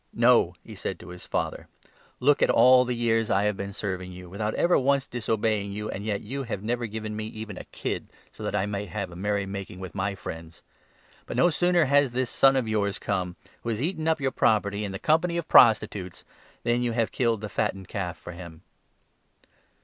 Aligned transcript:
'No,' 0.13 0.55
he 0.63 0.73
said 0.73 0.97
to 0.99 1.09
his 1.09 1.27
father, 1.27 1.67
29 1.77 1.77
* 2.17 2.19
look 2.27 2.41
at 2.41 2.49
all 2.49 2.85
the 2.85 2.95
years 2.95 3.29
I 3.29 3.43
have 3.43 3.55
been 3.55 3.71
serving 3.71 4.11
you, 4.11 4.31
without 4.31 4.55
ever 4.55 4.75
once 4.79 5.05
disobeying 5.05 5.71
you, 5.71 5.91
and 5.91 6.03
yet 6.03 6.21
you 6.21 6.41
have 6.41 6.63
never 6.63 6.87
given 6.87 7.15
me 7.15 7.27
even 7.27 7.55
a 7.55 7.65
kid, 7.65 8.07
so 8.31 8.41
that 8.41 8.55
I 8.55 8.65
might 8.65 8.87
have 8.89 9.11
a 9.11 9.15
merry 9.15 9.45
making 9.45 9.79
with 9.79 9.93
my 9.93 10.15
friends. 10.15 10.63
But, 11.27 11.37
no 11.37 11.51
sooner 11.51 11.85
has 11.85 12.13
this 12.13 12.31
son 12.31 12.55
of 12.55 12.67
yours 12.67 12.97
come, 12.97 13.35
who 13.61 13.69
has 13.69 13.79
eaten 13.79 14.07
up 14.07 14.17
30 14.17 14.23
your 14.23 14.31
property 14.31 14.83
in 14.83 14.91
the 14.91 14.97
company 14.97 15.37
of 15.37 15.47
prostitutes, 15.47 16.25
than 16.63 16.81
you 16.81 16.93
have 16.93 17.11
killed 17.11 17.41
the 17.41 17.47
fattened 17.47 17.87
calf 17.87 18.17
for 18.17 18.31
him.' 18.31 18.63